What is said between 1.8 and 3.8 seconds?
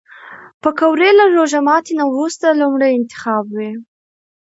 نه وروسته لومړی انتخاب وي